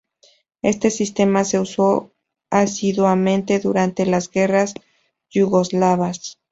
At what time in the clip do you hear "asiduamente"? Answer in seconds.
2.49-3.59